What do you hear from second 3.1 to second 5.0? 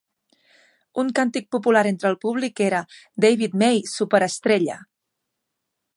""David May, superestrella!